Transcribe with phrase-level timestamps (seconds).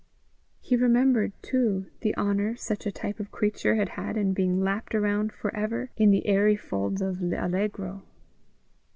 [0.61, 4.95] He remembered too the honour such a type of creature had had in being lapt
[4.95, 8.01] around for ever in the airy folds of L'Allegro.